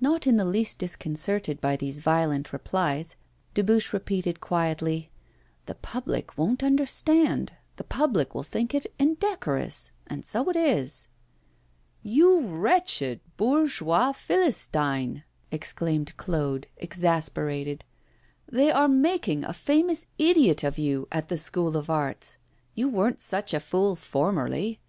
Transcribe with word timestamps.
Not 0.00 0.26
in 0.26 0.38
the 0.38 0.46
least 0.46 0.78
disconcerted 0.78 1.60
by 1.60 1.76
these 1.76 2.00
violent 2.00 2.54
replies, 2.54 3.16
Dubuche 3.54 3.92
repeated 3.92 4.40
quietly: 4.40 5.10
'The 5.66 5.74
public 5.74 6.38
won't 6.38 6.62
understand 6.62 7.52
the 7.76 7.84
public 7.84 8.34
will 8.34 8.42
think 8.42 8.72
it 8.74 8.86
indecorous 8.98 9.90
and 10.06 10.24
so 10.24 10.48
it 10.48 10.56
is!' 10.56 11.08
'You 12.02 12.46
wretched 12.48 13.20
bourgeois 13.36 14.12
philistine!' 14.12 15.24
exclaimed 15.50 16.16
Claude, 16.16 16.66
exasperated. 16.78 17.84
'They 18.50 18.70
are 18.70 18.88
making 18.88 19.44
a 19.44 19.52
famous 19.52 20.06
idiot 20.16 20.64
of 20.64 20.78
you 20.78 21.06
at 21.12 21.28
the 21.28 21.36
School 21.36 21.76
of 21.76 21.90
Arts. 21.90 22.38
You 22.74 22.88
weren't 22.88 23.20
such 23.20 23.52
a 23.52 23.60
fool 23.60 23.96
formerly. 23.96 24.80